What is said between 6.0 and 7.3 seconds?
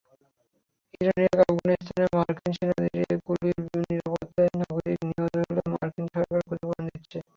সরকার ক্ষতিপূরণ দিচ্ছে।